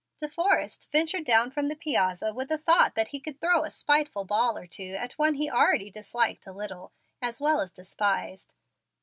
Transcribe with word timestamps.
De 0.17 0.27
Forrest 0.27 0.89
ventured 0.91 1.25
down 1.25 1.51
from 1.51 1.67
the 1.67 1.75
piazza, 1.75 2.33
with 2.33 2.49
the 2.49 2.57
thought 2.57 2.95
that 2.95 3.09
he 3.09 3.19
could 3.19 3.39
throw 3.39 3.61
a 3.61 3.69
spiteful 3.69 4.25
ball 4.25 4.57
or 4.57 4.65
two 4.65 4.95
at 4.97 5.13
one 5.13 5.35
he 5.35 5.47
already 5.47 5.91
disliked 5.91 6.47
a 6.47 6.51
little, 6.51 6.91
as 7.21 7.39
well 7.39 7.61
as 7.61 7.69
despised. 7.71 8.55